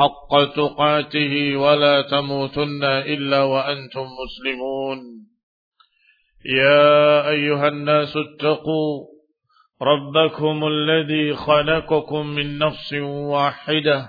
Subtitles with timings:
[0.00, 4.98] حق تقاته ولا تموتن إلا وأنتم مسلمون.
[6.44, 9.06] يا أيها الناس اتقوا
[9.82, 12.92] ربكم الذي خلقكم من نفس
[13.32, 14.08] واحدة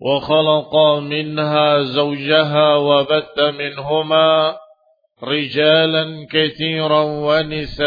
[0.00, 4.56] وخلق منها زوجها وبث منهما
[5.22, 7.86] رجالا كثيرا ونساء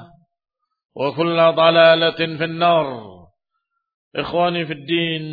[0.96, 2.86] وكل ضلالة في النار
[4.16, 5.24] إخواني في الدين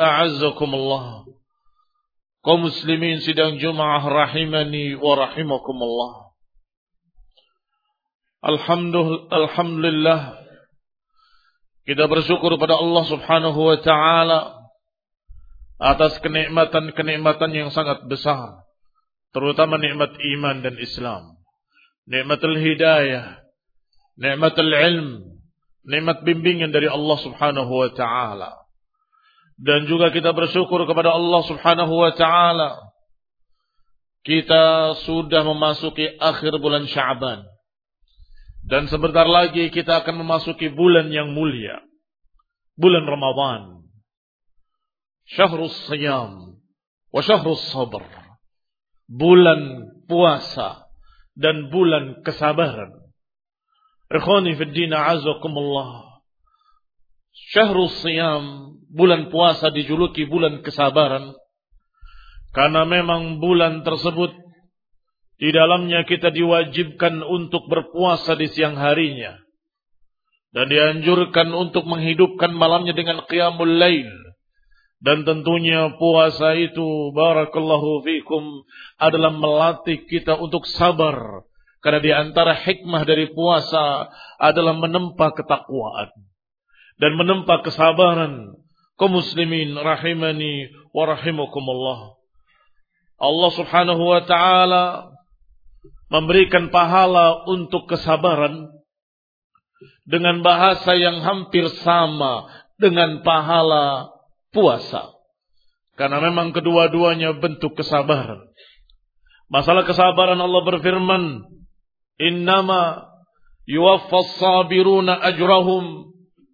[0.00, 1.24] أعزكم الله
[2.42, 6.34] kaum muslimin sidang Jumaah rahimani wa rahimakumullah.
[9.30, 10.42] Alhamdulillah
[11.86, 14.40] kita bersyukur pada Allah Subhanahu wa taala
[15.82, 18.66] atas kenikmatan-kenikmatan yang sangat besar,
[19.34, 21.38] terutama nikmat iman dan Islam,
[22.06, 23.38] nikmatul hidayah,
[24.17, 25.37] nikmatul ilm,
[25.85, 28.51] nikmat bimbingan dari Allah Subhanahu wa taala.
[29.57, 32.93] Dan juga kita bersyukur kepada Allah Subhanahu wa taala.
[34.21, 37.47] Kita sudah memasuki akhir bulan Sya'ban.
[38.67, 41.79] Dan sebentar lagi kita akan memasuki bulan yang mulia.
[42.75, 43.87] Bulan Ramadan.
[45.31, 46.59] Syahrus Siyam
[47.09, 48.03] wa Syahrus Sabr.
[49.07, 50.83] Bulan puasa
[51.39, 53.06] dan bulan kesabaran.
[54.07, 56.21] Ikhwani fi din azakumullah.
[57.51, 61.35] Syahrul Siyam, bulan puasa dijuluki bulan kesabaran.
[62.55, 64.33] Karena memang bulan tersebut
[65.37, 69.37] di dalamnya kita diwajibkan untuk berpuasa di siang harinya.
[70.55, 74.09] Dan dianjurkan untuk menghidupkan malamnya dengan qiyamul lail.
[74.97, 78.65] Dan tentunya puasa itu, barakallahu fikum,
[78.97, 81.45] adalah melatih kita untuk sabar.
[81.79, 84.09] Karena di antara hikmah dari puasa
[84.41, 86.09] adalah menempa ketakwaan
[86.97, 88.57] dan menempa kesabaran
[88.97, 92.17] kaum muslimin rahimani wa rahimakumullah.
[93.17, 94.85] Allah Subhanahu wa taala
[96.09, 98.73] memberikan pahala untuk kesabaran
[100.07, 102.49] dengan bahasa yang hampir sama
[102.81, 104.09] dengan pahala
[104.49, 105.13] puasa.
[105.97, 108.37] Karena memang kedua-duanya bentuk kesabaran.
[109.49, 111.41] Masalah kesabaran Allah berfirman,
[112.17, 113.07] "Innama
[113.69, 116.13] yuwaffas sabiruna ajrahum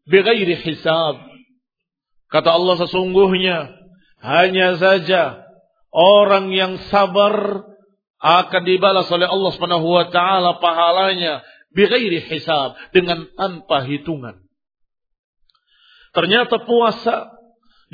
[0.09, 1.23] bighairi hisab.
[2.27, 3.71] Kata Allah sesungguhnya
[4.23, 5.45] hanya saja
[5.93, 7.63] orang yang sabar
[8.23, 11.45] akan dibalas oleh Allah Subhanahu wa taala pahalanya
[11.75, 14.41] bighairi hisab dengan tanpa hitungan.
[16.13, 17.35] Ternyata puasa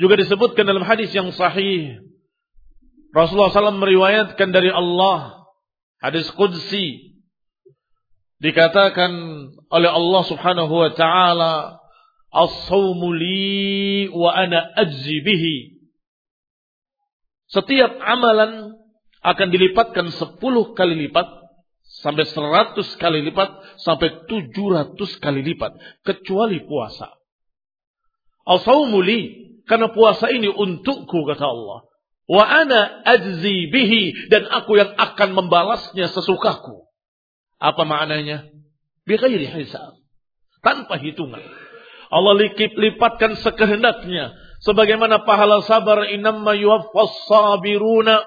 [0.00, 2.00] juga disebutkan dalam hadis yang sahih.
[3.10, 5.44] Rasulullah SAW meriwayatkan dari Allah
[5.98, 7.09] hadis qudsi
[8.40, 9.12] dikatakan
[9.68, 11.80] oleh Allah Subhanahu wa taala
[12.30, 15.82] As-sawmu li wa ana ajzi bihi.
[17.50, 18.70] Setiap amalan
[19.26, 20.38] akan dilipatkan 10
[20.78, 21.26] kali lipat
[22.06, 23.50] sampai 100 kali lipat
[23.82, 25.74] sampai 700 kali lipat
[26.06, 27.10] kecuali puasa.
[28.46, 31.90] Al-saumuli karena puasa ini untukku kata Allah.
[32.30, 36.86] Wa ana ajzi bihi dan aku yang akan membalasnya sesukaku.
[37.60, 38.48] Apa maknanya?
[39.04, 40.00] Bighairi hisab.
[40.64, 41.44] Tanpa hitungan.
[42.10, 44.32] Allah lipatkan lipatkan sekehendaknya.
[44.64, 48.24] Sebagaimana pahala sabar inamma yuwaffas sabiruna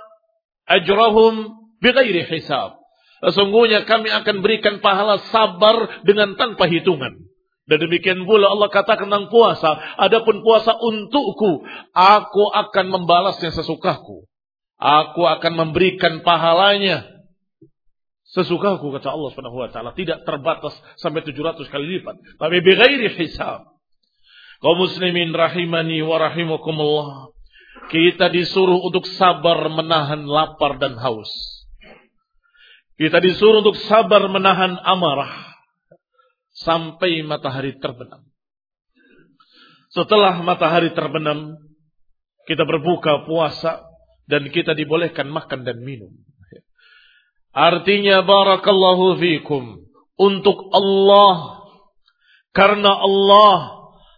[0.70, 2.78] ajrahum bighairi hisab.
[3.24, 7.24] Sesungguhnya kami akan berikan pahala sabar dengan tanpa hitungan.
[7.64, 9.72] Dan demikian pula Allah katakan tentang puasa.
[9.96, 11.64] Adapun puasa untukku.
[11.96, 14.28] Aku akan membalasnya sesukaku.
[14.76, 17.08] Aku akan memberikan pahalanya.
[18.34, 19.94] Sesukaku kata Allah subhanahu wa ta'ala.
[19.94, 22.18] Tidak terbatas sampai 700 kali lipat.
[22.42, 23.70] Tapi bighairi hisab.
[24.58, 27.30] Kau muslimin rahimani wa rahimakumullah.
[27.94, 31.30] Kita disuruh untuk sabar menahan lapar dan haus.
[32.98, 35.54] Kita disuruh untuk sabar menahan amarah
[36.58, 38.26] sampai matahari terbenam.
[39.94, 41.54] Setelah matahari terbenam,
[42.50, 43.86] kita berbuka puasa
[44.26, 46.10] dan kita dibolehkan makan dan minum.
[47.54, 49.86] Artinya barakallahu fikum
[50.18, 51.62] untuk Allah
[52.50, 53.58] karena Allah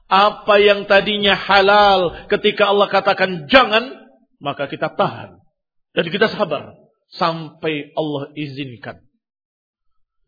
[0.07, 3.91] apa yang tadinya halal ketika Allah katakan jangan
[4.39, 5.43] maka kita tahan
[5.91, 6.79] dan kita sabar
[7.11, 9.03] sampai Allah izinkan.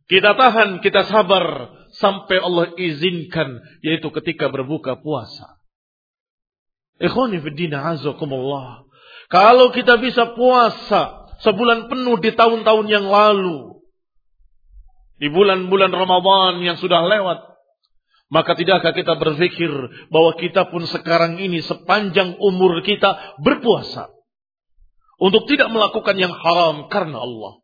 [0.08, 1.68] Kita tahan, kita sabar
[2.00, 5.60] sampai Allah izinkan yaitu ketika berbuka puasa.
[7.00, 8.88] Ikhwani fiddina azakumullah.
[9.28, 13.82] Kalau kita bisa puasa sebulan penuh di tahun-tahun yang lalu.
[15.18, 17.58] Di bulan-bulan Ramadan yang sudah lewat.
[18.28, 19.72] Maka tidakkah kita berpikir
[20.12, 24.14] bahwa kita pun sekarang ini sepanjang umur kita berpuasa.
[25.18, 27.64] Untuk tidak melakukan yang haram karena Allah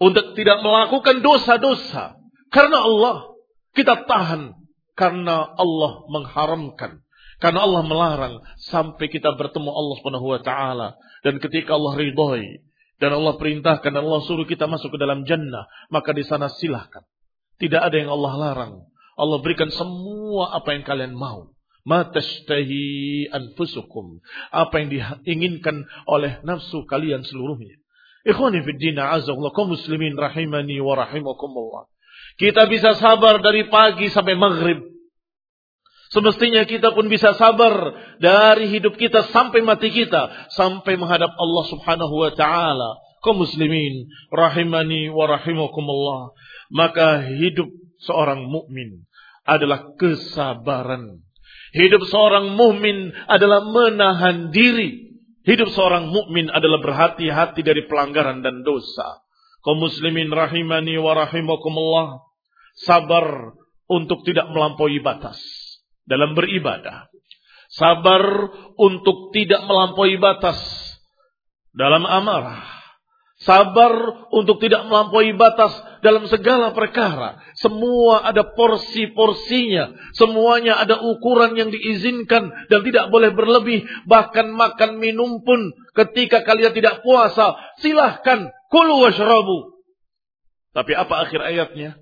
[0.00, 2.16] untuk tidak melakukan dosa-dosa
[2.50, 3.16] karena Allah.
[3.70, 4.58] Kita tahan
[4.98, 7.06] karena Allah mengharamkan.
[7.38, 8.34] Karena Allah melarang
[8.66, 10.88] sampai kita bertemu Allah Subhanahu wa taala
[11.22, 12.66] dan ketika Allah ridhoi
[13.00, 17.00] dan Allah perintahkan dan Allah suruh kita masuk ke dalam jannah, maka di sana silahkan.
[17.56, 18.74] Tidak ada yang Allah larang.
[19.16, 21.52] Allah berikan semua apa yang kalian mau.
[21.88, 24.20] Matashtahi anfusukum.
[24.52, 27.80] Apa yang diinginkan oleh nafsu kalian seluruhnya.
[28.24, 31.88] Ikhwani fi din azzakallah kaum muslimin rahimani wa rahimakumullah.
[32.36, 34.80] Kita bisa sabar dari pagi sampai maghrib.
[36.10, 40.50] Semestinya kita pun bisa sabar dari hidup kita sampai mati kita.
[40.54, 42.90] Sampai menghadap Allah subhanahu wa ta'ala.
[43.22, 46.34] Kaum muslimin rahimani wa rahimakumullah.
[46.74, 47.70] Maka hidup
[48.02, 49.06] seorang mukmin
[49.46, 51.22] adalah kesabaran.
[51.70, 55.10] Hidup seorang mukmin adalah menahan diri
[55.40, 59.24] Hidup seorang mukmin adalah berhati-hati dari pelanggaran dan dosa.
[59.64, 62.20] Kaum muslimin rahimani wa rahimakumullah.
[62.84, 63.56] Sabar
[63.88, 65.40] untuk tidak melampaui batas
[66.10, 67.06] dalam beribadah.
[67.70, 70.58] Sabar untuk tidak melampaui batas
[71.70, 72.66] dalam amarah.
[73.40, 75.72] Sabar untuk tidak melampaui batas
[76.04, 77.40] dalam segala perkara.
[77.56, 79.96] Semua ada porsi-porsinya.
[80.12, 83.88] Semuanya ada ukuran yang diizinkan dan tidak boleh berlebih.
[84.04, 87.56] Bahkan makan minum pun ketika kalian tidak puasa.
[87.80, 88.52] Silahkan.
[88.68, 89.78] Kulu washrabu.
[90.76, 91.96] Tapi apa akhir ayatnya?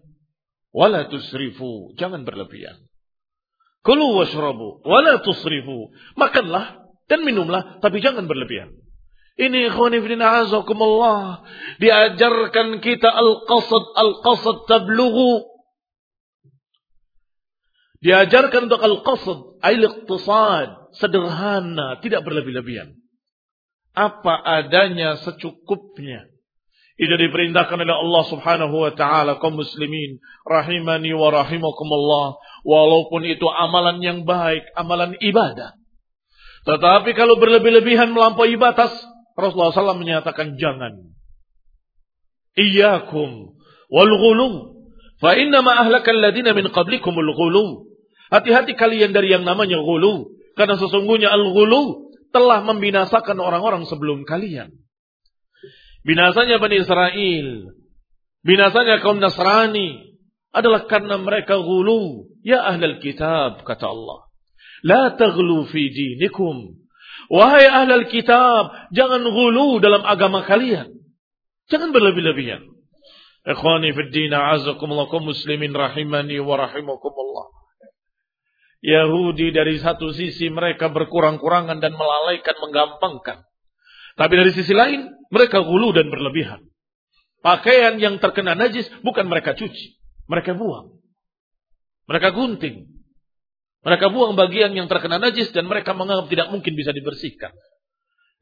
[0.75, 1.95] Wala tusrifu.
[1.95, 2.88] Jangan berlebihan.
[3.89, 4.85] Kulu washrabu.
[4.85, 5.89] Wala tusrifu.
[6.21, 7.81] Makanlah dan minumlah.
[7.81, 8.69] Tapi jangan berlebihan.
[9.41, 11.41] Ini ikhwanifidin azakumullah.
[11.81, 15.41] Diajarkan kita al-qasad, al-qasad tablughu.
[18.05, 20.93] Diajarkan untuk al-qasad, al-iqtisad.
[21.01, 22.93] Sederhana, tidak berlebih-lebihan.
[23.97, 26.29] Apa adanya secukupnya.
[26.99, 30.19] Itu diperintahkan oleh Allah subhanahu wa ta'ala kaum muslimin.
[30.43, 32.43] Rahimani wa rahimakumullah.
[32.69, 35.73] Walaupun itu amalan yang baik, amalan ibadah.
[36.69, 38.93] Tetapi kalau berlebih-lebihan melampaui batas,
[39.41, 41.17] Rasulullah SAW menyatakan jangan.
[42.61, 43.57] Iyakum
[43.89, 44.77] wal ghulu.
[45.17, 47.89] Fa inna ma ahlakal ladina min qablikumul ghulu.
[48.29, 50.37] Hati-hati kalian dari yang namanya ghulu.
[50.53, 54.75] Karena sesungguhnya al-ghulu telah membinasakan orang-orang sebelum kalian.
[56.05, 57.49] Binasanya Bani Israel.
[58.45, 60.08] Binasanya kaum Nasrani.
[60.53, 62.33] Adalah karena mereka ghulu.
[62.41, 64.29] Ya ahlal kitab, kata Allah.
[64.83, 66.79] La taghlu fi dinikum.
[67.29, 70.89] Wahai ahlal kitab, jangan gulu dalam agama kalian.
[71.69, 72.65] Jangan berlebih-lebihan.
[73.45, 77.47] Ikhwani fi din a'azakumullah muslimin rahimani wa rahimakumullah.
[78.79, 83.43] Yahudi dari satu sisi mereka berkurang-kurangan dan melalaikan, menggampangkan.
[84.15, 86.63] Tapi dari sisi lain, mereka gulu dan berlebihan.
[87.43, 89.98] Pakaian yang terkena najis bukan mereka cuci.
[90.29, 91.01] Mereka buang.
[92.09, 92.89] Mereka gunting.
[93.85, 97.57] Mereka buang bagian yang terkena najis dan mereka menganggap tidak mungkin bisa dibersihkan.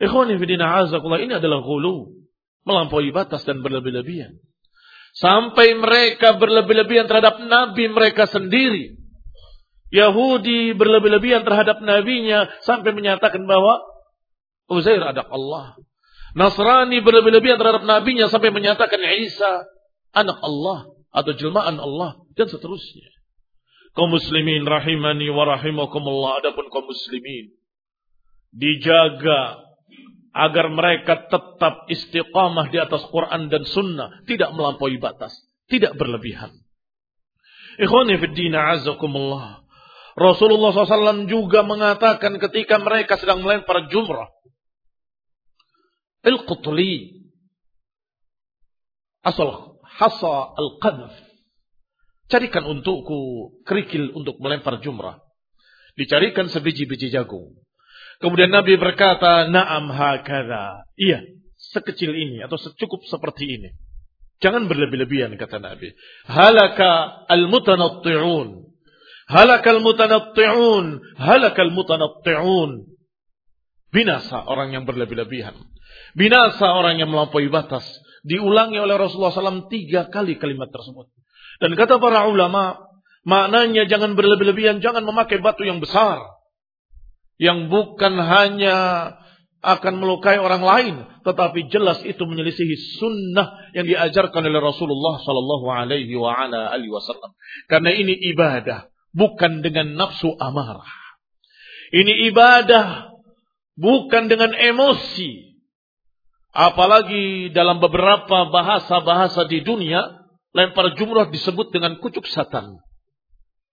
[0.02, 2.26] Ikhwanifidina azakullah ini adalah gulu.
[2.66, 4.35] Melampaui batas dan berlebih-lebihan.
[5.14, 8.99] Sampai mereka berlebih-lebihan terhadap nabi mereka sendiri.
[9.95, 13.87] Yahudi berlebih-lebihan terhadap nabinya sampai menyatakan bahwa
[14.66, 15.78] Uzair anak Allah.
[16.35, 19.62] Nasrani berlebih-lebihan terhadap nabinya sampai menyatakan Isa
[20.11, 23.08] anak Allah atau jelmaan Allah dan seterusnya.
[23.96, 27.56] Kaum muslimin rahimani wa rahimakumullah adapun kaum muslimin
[28.52, 29.64] dijaga
[30.37, 35.32] agar mereka tetap istiqamah di atas Quran dan Sunnah, tidak melampaui batas,
[35.73, 36.52] tidak berlebihan.
[37.80, 39.64] Ikhwani fiddina azakumullah.
[40.16, 44.32] Rasulullah SAW juga mengatakan ketika mereka sedang melempar jumrah.
[46.25, 47.25] Il-Qutli.
[49.20, 51.14] Asal hasa al-qadf.
[52.26, 55.23] Carikan untukku kerikil untuk melempar jumrah.
[55.95, 57.55] Dicarikan sebiji-biji jagung.
[58.19, 61.23] Kemudian Nabi berkata, "Na'am hakadha." Iya,
[61.57, 63.71] sekecil ini atau secukup seperti ini.
[64.43, 65.97] Jangan berlebih-lebihan kata Nabi.
[66.28, 68.69] Halaka al-mutanatti'un.
[69.33, 70.87] Halaka al-mutanatti'un.
[71.16, 72.71] Halaka al-mutanatti'un.
[73.95, 75.57] Binasa orang yang berlebih-lebihan.
[76.12, 77.85] Binasa orang yang melampaui batas.
[78.26, 81.06] Diulangi oleh Rasulullah SAW tiga kali kalimat tersebut.
[81.62, 82.76] Dan kata para ulama,
[83.23, 86.37] maknanya jangan berlebih-lebihan, jangan memakai batu yang besar
[87.37, 88.76] yang bukan hanya
[89.66, 90.95] akan melukai orang lain,
[91.26, 97.35] tetapi jelas itu menyelisihi sunnah yang diajarkan oleh Rasulullah Sallallahu Alaihi Wasallam.
[97.66, 100.87] Karena ini ibadah, bukan dengan nafsu amarah.
[101.90, 103.11] Ini ibadah,
[103.75, 105.55] bukan dengan emosi.
[106.56, 110.00] Apalagi dalam beberapa bahasa-bahasa di dunia,
[110.56, 112.80] lempar jumrah disebut dengan kucuk setan.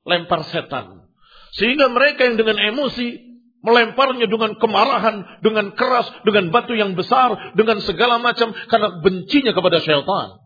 [0.03, 1.07] Lempar setan.
[1.55, 7.79] Sehingga mereka yang dengan emosi melemparnya dengan kemarahan, dengan keras, dengan batu yang besar, dengan
[7.79, 10.43] segala macam karena bencinya kepada syaitan.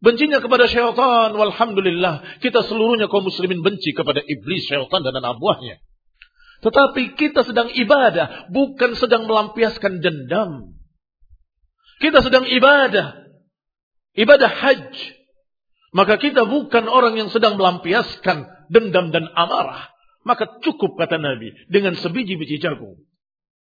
[0.00, 5.84] Bencinya kepada syaitan, walhamdulillah, kita seluruhnya kaum muslimin benci kepada iblis, syaitan dan anak buahnya.
[6.64, 10.77] Tetapi kita sedang ibadah, bukan sedang melampiaskan dendam.
[11.98, 13.26] Kita sedang ibadah.
[14.14, 14.94] Ibadah hajj.
[15.94, 19.90] Maka kita bukan orang yang sedang melampiaskan dendam dan amarah.
[20.22, 23.00] Maka cukup kata Nabi dengan sebiji-biji jagung.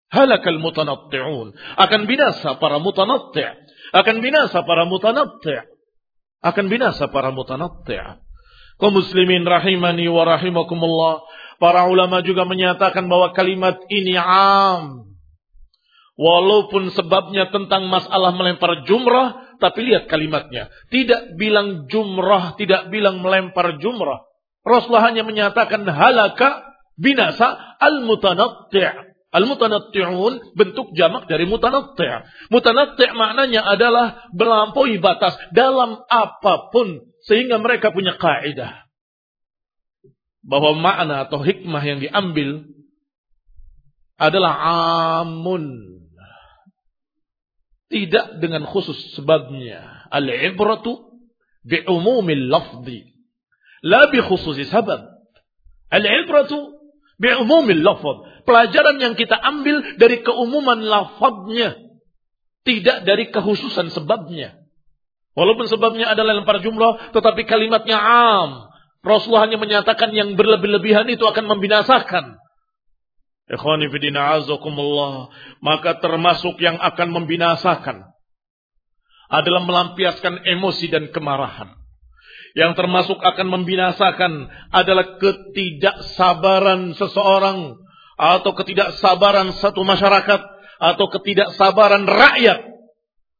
[0.09, 1.53] Halakal mutanatti'un.
[1.77, 3.45] Akan binasa para mutanatti'.
[3.93, 5.69] Akan binasa para mutanatti'.
[6.41, 8.19] Akan binasa para mutanatti'.
[8.79, 11.23] Kau muslimin rahimani wa rahimakumullah.
[11.59, 15.08] Para ulama juga menyatakan bahwa kalimat ini am.
[16.19, 20.67] Walaupun sebabnya tentang masalah melempar jumrah, tapi lihat kalimatnya.
[20.91, 24.27] Tidak bilang jumrah, tidak bilang melempar jumrah.
[24.67, 29.07] Rasulullah hanya menyatakan halaka binasa al-mutanatti'.
[29.31, 32.51] Al-mutanatti'un bentuk jamak dari mutanatti'.
[32.51, 38.89] Mutanatti' maknanya adalah melampaui batas dalam apa pun sehingga mereka punya kaidah
[40.43, 42.65] bahwa makna atau hikmah yang diambil
[44.19, 44.53] adalah
[45.23, 45.63] amun
[47.89, 51.19] tidak dengan khusus sebabnya al-ibratu
[51.65, 53.09] bi umumil lafzi
[53.83, 55.07] La bi khususi sabab.
[55.89, 56.79] Al-ibratu
[57.19, 58.43] bi umumil lafad.
[58.43, 61.79] Pelajaran yang kita ambil dari keumuman lafadnya.
[62.67, 64.59] Tidak dari kekhususan sebabnya.
[65.33, 68.67] Walaupun sebabnya adalah lempar jumlah, tetapi kalimatnya am.
[68.99, 72.35] Rasulullah hanya menyatakan yang berlebih-lebihan itu akan membinasakan.
[73.49, 75.33] Ikhwani fidina azakumullah.
[75.59, 78.05] Maka termasuk yang akan membinasakan
[79.29, 81.79] adalah melampiaskan emosi dan kemarahan
[82.57, 87.77] yang termasuk akan membinasakan adalah ketidaksabaran seseorang
[88.17, 90.41] atau ketidaksabaran satu masyarakat
[90.79, 92.59] atau ketidaksabaran rakyat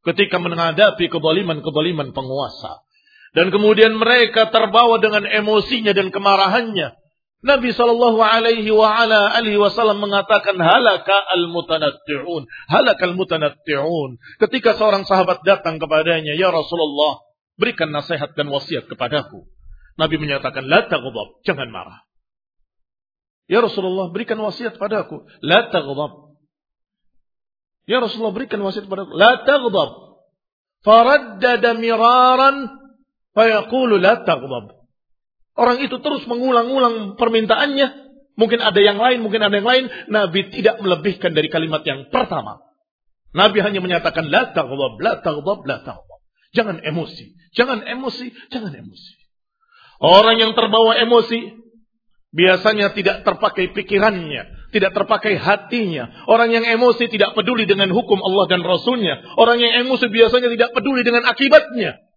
[0.05, 2.85] ketika menghadapi kebaliman-kebaliman penguasa.
[3.33, 6.97] Dan kemudian mereka terbawa dengan emosinya dan kemarahannya.
[7.39, 8.67] Nabi Shallallahu Alaihi
[9.55, 14.19] Wasallam mengatakan halaka al mutanatti'un, halaka al mutanatti'un.
[14.43, 17.29] Ketika seorang sahabat datang kepadanya, ya Rasulullah,
[17.59, 19.43] Berikan nasihat dan wasiat kepadaku.
[19.99, 22.07] Nabi menyatakan, La taghdab, jangan marah.
[23.51, 25.27] Ya Rasulullah, berikan wasiat padaku.
[25.43, 26.39] La taghdab.
[27.83, 29.11] Ya Rasulullah, berikan wasiat padaku.
[29.11, 29.91] La taghdab.
[30.87, 32.71] Faraddada miraran,
[33.35, 34.78] fayaqulu la taghdab.
[35.59, 38.07] Orang itu terus mengulang-ulang permintaannya.
[38.39, 39.91] Mungkin ada yang lain, mungkin ada yang lain.
[40.07, 42.63] Nabi tidak melebihkan dari kalimat yang pertama.
[43.35, 46.19] Nabi hanya menyatakan la taghdab, la taghdab, la taghdab.
[46.55, 49.13] Jangan emosi, jangan emosi, jangan emosi.
[49.99, 51.59] Orang yang terbawa emosi
[52.31, 56.25] biasanya tidak terpakai pikirannya, tidak terpakai hatinya.
[56.25, 59.35] Orang yang emosi tidak peduli dengan hukum Allah dan Rasulnya.
[59.35, 62.08] Orang yang emosi biasanya tidak peduli dengan akibatnya.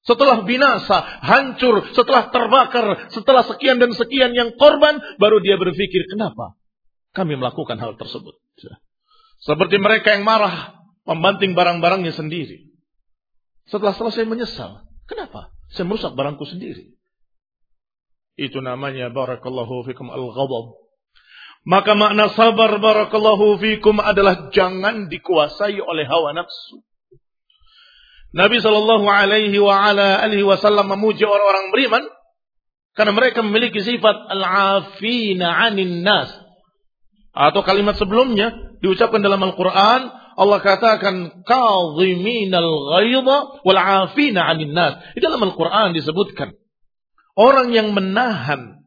[0.00, 6.56] Setelah binasa, hancur, setelah terbakar, setelah sekian dan sekian yang korban, baru dia berpikir, kenapa
[7.12, 8.32] kami melakukan hal tersebut?
[9.44, 12.72] Seperti mereka yang marah, membanting barang-barangnya sendiri.
[13.68, 15.52] Setelah selesai menyesal, kenapa?
[15.72, 16.96] Saya merusak barangku sendiri.
[18.40, 20.80] Itu namanya barakallahu fikum al-ghadab.
[21.68, 26.80] Maka makna sabar barakallahu fikum adalah jangan dikuasai oleh hawa nafsu.
[28.30, 29.58] Nabi Shallallahu Alaihi
[30.46, 32.04] Wasallam memuji orang-orang beriman
[32.94, 36.30] karena mereka memiliki sifat al-afina anin nas.
[37.30, 44.98] Atau kalimat sebelumnya diucapkan dalam Al-Quran, Allah katakan kadhiminal ghaidha wal afina anin nas.
[45.14, 46.54] Di dalam Al-Quran disebutkan
[47.38, 48.82] orang yang menahan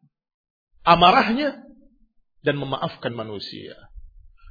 [0.84, 1.64] amarahnya
[2.44, 3.76] dan memaafkan manusia.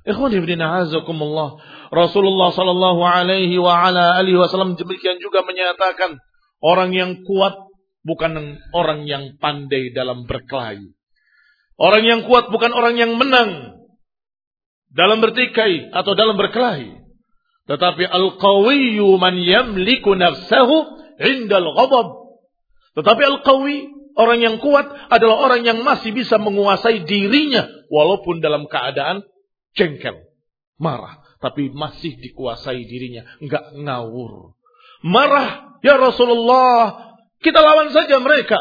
[0.02, 1.62] Ikhwan ibn a'azakumullah.
[1.94, 6.18] Rasulullah sallallahu alaihi wa ala alihi wasallam demikian juga menyatakan
[6.58, 7.54] orang yang kuat
[8.02, 10.90] bukan orang yang pandai dalam berkelahi.
[11.78, 13.78] Orang yang kuat bukan orang yang menang
[14.90, 16.98] dalam bertikai atau dalam berkelahi.
[17.70, 22.08] Tetapi al-qawiyyu man yamliku nafsahu indal ghadab.
[22.98, 29.24] Tetapi al-qawi, orang yang kuat adalah orang yang masih bisa menguasai dirinya walaupun dalam keadaan
[29.76, 30.16] jengkel,
[30.76, 34.56] marah, tapi masih dikuasai dirinya, enggak ngawur.
[35.02, 38.58] Marah, ya Rasulullah, kita lawan saja mereka.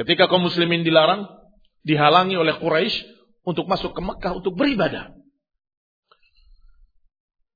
[0.00, 1.28] Ketika kaum muslimin dilarang,
[1.84, 3.04] dihalangi oleh Quraisy
[3.44, 5.12] untuk masuk ke Mekah untuk beribadah.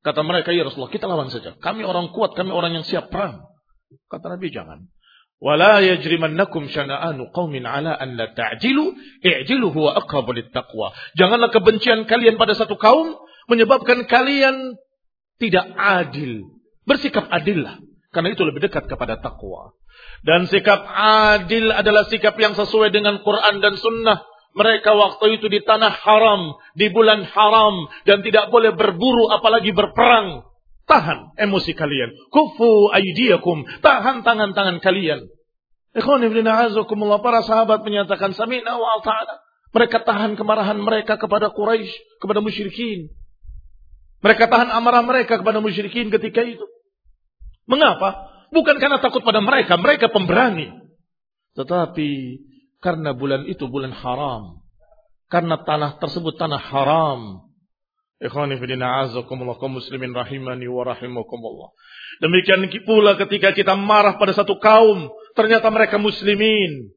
[0.04, 1.56] Kata mereka, ya Rasulullah, kita lawan saja.
[1.56, 3.40] Kami orang kuat, kami orang yang siap perang.
[4.12, 4.84] Kata Nabi, jangan.
[5.39, 8.89] ولا يجرمنكم شنآن قوم على أن لا تعجلوا
[9.25, 13.15] اعجلوا هو أقرب للتقوى janganlah kebencian kalian pada satu kaum
[13.47, 14.75] menyebabkan kalian
[15.39, 16.43] tidak adil
[16.83, 17.79] bersikap adillah
[18.11, 19.71] karena itu lebih dekat kepada takwa
[20.27, 24.19] dan sikap adil adalah sikap yang sesuai dengan Quran dan Sunnah
[24.49, 30.41] mereka waktu itu di tanah haram, di bulan haram, dan tidak boleh berburu apalagi berperang.
[30.94, 32.14] Tahan emosi kalian.
[32.30, 33.66] Kufu aydiyakum.
[33.82, 35.26] Tahan tangan-tangan kalian.
[35.90, 37.18] Ikhwan ibn a'azakumullah.
[37.18, 39.42] Para sahabat menyatakan samina wa ta'ala.
[39.74, 43.10] Mereka tahan kemarahan mereka kepada Quraisy, kepada musyrikin.
[44.22, 46.62] Mereka tahan amarah mereka kepada musyrikin ketika itu.
[47.66, 48.30] Mengapa?
[48.54, 50.70] Bukan karena takut pada mereka, mereka pemberani.
[51.58, 52.10] Tetapi
[52.78, 54.62] karena bulan itu bulan haram.
[55.26, 57.50] Karena tanah tersebut tanah haram.
[58.22, 61.74] Ikhwani fidina azakumullah kaum muslimin rahimani wa rahimakumullah.
[62.22, 66.94] Demikian pula ketika kita marah pada satu kaum, ternyata mereka muslimin.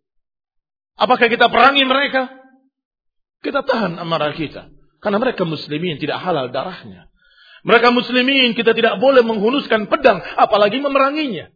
[0.97, 2.29] Apakah kita perangi mereka?
[3.41, 4.69] Kita tahan amarah kita.
[5.01, 7.09] Karena mereka muslimin tidak halal darahnya.
[7.65, 11.49] Mereka muslimin kita tidak boleh menghunuskan pedang, apalagi memeranginya.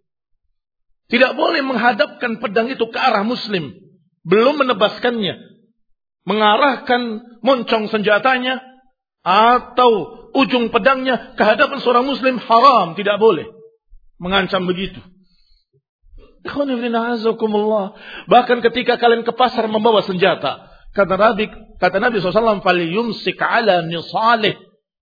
[1.10, 3.76] Tidak boleh menghadapkan pedang itu ke arah muslim.
[4.26, 5.38] Belum menebaskannya.
[6.24, 7.02] Mengarahkan
[7.42, 8.71] moncong senjatanya
[9.22, 9.92] atau
[10.34, 13.46] ujung pedangnya ke hadapan seorang muslim haram, tidak boleh.
[14.22, 15.02] Mengancam begitu.
[18.26, 24.58] Bahkan ketika kalian ke pasar membawa senjata, kata Nabi, kata Nabi SAW, "Falyumsik ala nisalih."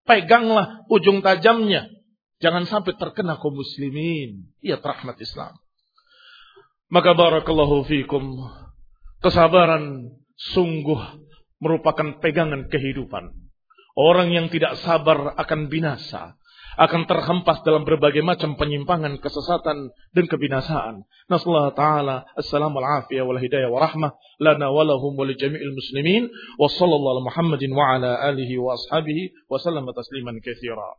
[0.10, 1.86] Peganglah ujung tajamnya.
[2.42, 4.50] Jangan sampai terkena kaum muslimin.
[4.58, 5.54] Iya rahmat Islam.
[6.90, 8.42] Maka barakallahu fikum.
[9.22, 10.10] Kesabaran
[10.56, 10.98] sungguh
[11.62, 13.30] merupakan pegangan kehidupan.
[14.00, 16.40] Orang yang tidak sabar akan binasa.
[16.80, 21.04] Akan terhempas dalam berbagai macam penyimpangan, kesesatan, dan kebinasaan.
[21.28, 27.28] Nasallahu ta'ala assalamu alafiyah wal hidayah wa rahmah lana walahum wal jami'il muslimin wa sallallahu
[27.28, 30.96] Muhammadin wa ala alihi wa ashabihi wa sallama tasliman kathira.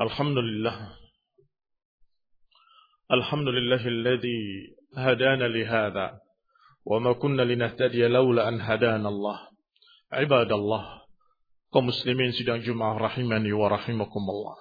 [0.00, 0.96] الحمد لله
[3.12, 4.40] الحمد لله الذي
[4.96, 6.20] هدانا لهذا
[6.84, 9.48] وما كنا لنهتدي لولا أن هدانا الله
[10.12, 11.02] عباد الله
[11.74, 14.56] كمسلمين سيدنا جمعة رحمني ورحمكم الله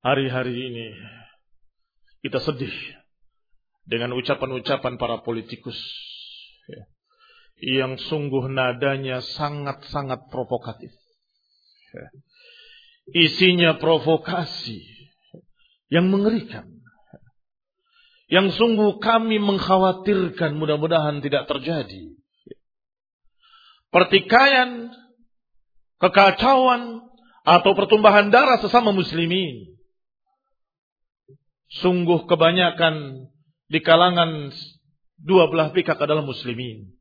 [0.00, 0.96] Hari-hari ini
[2.24, 2.72] kita sedih
[3.84, 5.76] dengan ucapan-ucapan para politikus
[7.60, 10.92] yang sungguh nadanya sangat-sangat provokatif.
[11.92, 12.08] Ya.
[13.10, 14.80] Isinya provokasi
[15.92, 16.66] yang mengerikan.
[18.30, 22.14] Yang sungguh kami mengkhawatirkan mudah-mudahan tidak terjadi.
[23.90, 24.94] Pertikaian,
[25.98, 27.10] kekacauan,
[27.42, 29.74] atau pertumbahan darah sesama muslimin.
[31.82, 33.26] Sungguh kebanyakan
[33.66, 34.54] di kalangan
[35.18, 36.99] dua belah pihak adalah muslimin.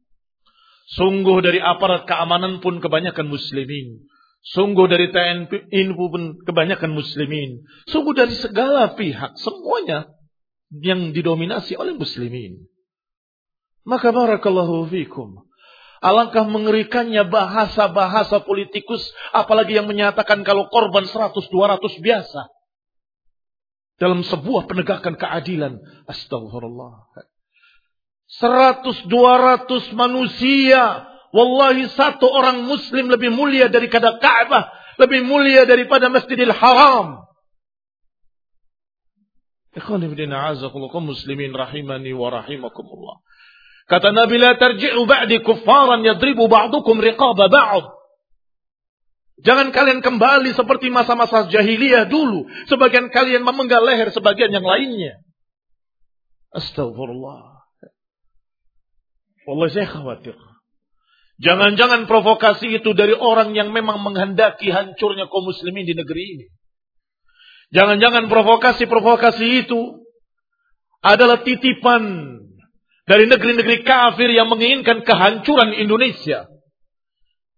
[0.89, 4.09] Sungguh dari aparat keamanan pun kebanyakan muslimin.
[4.41, 7.61] Sungguh dari TNI pun kebanyakan muslimin.
[7.85, 10.09] Sungguh dari segala pihak, semuanya
[10.73, 12.65] yang didominasi oleh muslimin.
[13.85, 15.45] Maka barakallahu fikum.
[15.99, 19.03] Alangkah mengerikannya bahasa-bahasa politikus,
[19.35, 22.47] apalagi yang menyatakan kalau korban 100-200 biasa
[23.99, 25.83] dalam sebuah penegakan keadilan.
[26.07, 27.11] Astagfirullah.
[28.29, 31.09] 100 200 manusia.
[31.33, 34.69] Wallahi satu orang muslim lebih mulia daripada Ka'bah.
[35.01, 37.25] Lebih mulia daripada Masjidil Haram.
[39.73, 43.21] Ikhwan ibn a'azakullah muslimin rahimani wa rahimakumullah.
[43.89, 47.85] Kata Nabi la tarji'u ba'di kuffaran yadribu ba'dukum riqaba ba'd.
[49.39, 52.45] Jangan kalian kembali seperti masa-masa jahiliyah dulu.
[52.67, 55.23] Sebagian kalian memenggal leher sebagian yang lainnya.
[56.51, 57.58] Astagfirullah.
[59.47, 60.35] Wallah saya khawatir.
[61.39, 66.45] Jangan-jangan provokasi itu dari orang yang memang menghendaki hancurnya kaum muslimin di negeri ini.
[67.71, 70.03] Jangan-jangan provokasi-provokasi itu
[70.99, 72.35] adalah titipan
[73.07, 76.49] dari negeri-negeri kafir yang menginginkan kehancuran Indonesia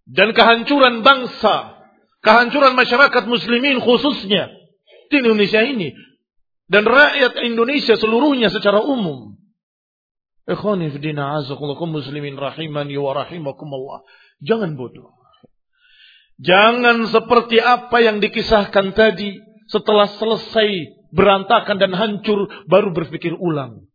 [0.06, 1.82] dan kehancuran bangsa,
[2.22, 4.54] kehancuran masyarakat muslimin khususnya
[5.10, 5.90] di Indonesia ini
[6.70, 9.41] dan rakyat Indonesia seluruhnya secara umum.
[10.52, 14.04] Ikhwani fidina azakullakum muslimin rahimani wa rahimakumullah.
[14.44, 15.16] Jangan bodoh.
[16.42, 19.40] Jangan seperti apa yang dikisahkan tadi
[19.72, 20.68] setelah selesai
[21.14, 23.88] berantakan dan hancur baru berpikir ulang.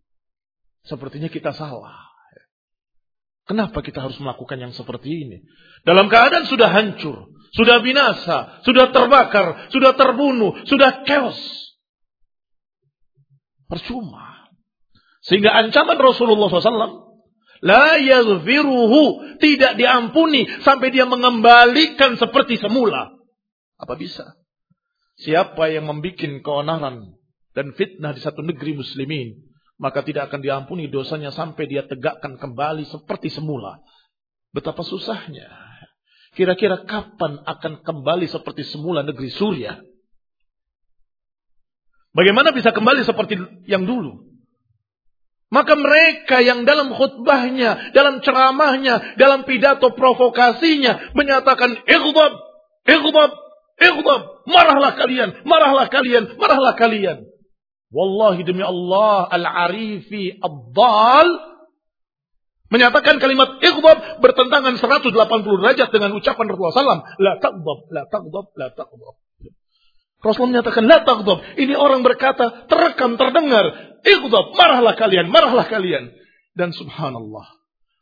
[0.87, 2.07] Sepertinya kita salah.
[3.47, 5.39] Kenapa kita harus melakukan yang seperti ini?
[5.87, 11.39] Dalam keadaan sudah hancur, sudah binasa, sudah terbakar, sudah terbunuh, sudah chaos.
[13.67, 14.46] Percuma.
[15.27, 17.07] Sehingga ancaman Rasulullah SAW
[17.65, 19.37] La yaghfiruhu.
[19.43, 23.11] Tidak diampuni sampai dia mengembalikan seperti semula.
[23.77, 24.39] Apa bisa?
[25.17, 27.17] Siapa yang membuat keonaran
[27.57, 32.89] dan fitnah di satu negeri muslimin maka tidak akan diampuni dosanya sampai dia tegakkan kembali
[32.89, 33.81] seperti semula.
[34.53, 35.53] Betapa susahnya.
[36.33, 39.81] Kira-kira kapan akan kembali seperti semula negeri Surya?
[42.17, 43.37] Bagaimana bisa kembali seperti
[43.69, 44.26] yang dulu?
[45.47, 52.33] Maka mereka yang dalam khutbahnya, dalam ceramahnya, dalam pidato provokasinya menyatakan ighdab,
[52.83, 53.31] ighdab,
[53.79, 57.31] ighdab, marahlah kalian, marahlah kalian, marahlah kalian.
[57.95, 61.29] Wallahi demi Allah al-arifi ad-dal
[62.67, 65.15] menyatakan kalimat ighdab bertentangan 180
[65.63, 67.07] derajat dengan ucapan Rasulullah SAW.
[67.23, 69.26] La taghdab, la taghdab, la taghdab.
[70.25, 71.39] Rasulullah menyatakan la taghdab.
[71.61, 73.97] Ini orang berkata terekam, terdengar.
[74.07, 76.13] Ighdab, marahlah kalian, marahlah kalian.
[76.57, 77.45] Dan subhanallah.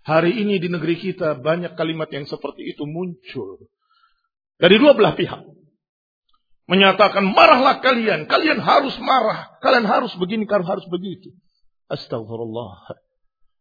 [0.05, 3.67] Hari ini di negeri kita banyak kalimat yang seperti itu muncul.
[4.61, 5.43] Dari dua belah pihak
[6.65, 11.33] menyatakan marahlah kalian, kalian harus marah, kalian harus begini, kalian harus begitu.
[11.93, 13.05] Astaghfirullah.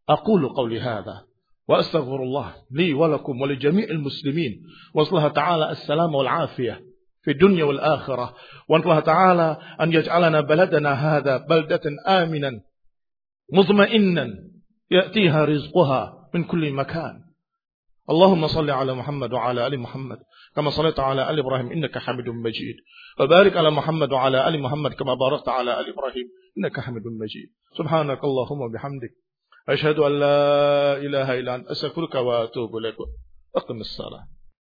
[0.04, 1.28] Aqulu qawli hadha
[1.64, 4.64] wa astaghfirullah li wa lakum wa li jami'il muslimin.
[4.92, 6.80] Wa sallallahu ta'ala as-salama wal afiyah
[7.24, 8.36] في الدنيا والآخرة.
[8.70, 12.62] وأن الله تعالى أن يجعلنا بلدنا هذا بلدة آمنا
[13.54, 14.30] مطمئنا
[14.92, 17.24] يأتيها رزقها من كل مكان.
[18.10, 20.18] اللهم صل على محمد وعلى آل محمد
[20.56, 22.76] كما صليت على آل إبراهيم إنك حميد مجيد.
[23.20, 27.50] وبارك على محمد وعلى آل محمد كما باركت على آل إبراهيم إنك حميد مجيد.
[27.78, 29.14] سبحانك اللهم وبحمدك.
[29.70, 32.96] أشهد أن لا إله إلا أنت أستغفرك وأتوب إليك.
[33.56, 34.33] أقم الصلاة.